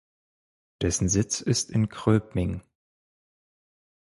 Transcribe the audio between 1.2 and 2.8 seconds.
ist in Gröbming.